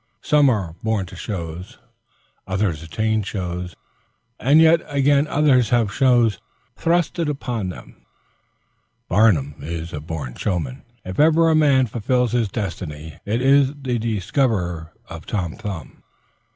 Some 0.23 0.49
are 0.49 0.73
born 0.81 1.05
to 1.05 1.15
shows, 1.15 1.77
others 2.47 2.81
attain 2.81 3.21
shows, 3.21 3.75
and 4.39 4.59
yet 4.59 4.81
again 4.87 5.27
others 5.27 5.69
have 5.69 5.93
shows 5.93 6.39
thrust 6.75 7.19
upon 7.19 7.69
them. 7.69 8.03
Barnum 9.09 9.53
is 9.59 9.93
a 9.93 9.99
born 9.99 10.33
showman. 10.33 10.81
If 11.05 11.19
ever 11.19 11.51
a 11.51 11.55
man 11.55 11.85
fulfills 11.85 12.31
his 12.31 12.49
destiny, 12.49 13.19
it 13.25 13.43
is 13.43 13.75
the 13.79 13.99
discoverer 13.99 14.91
of 15.07 15.27
Tom 15.27 15.53
Thumb. 15.55 16.01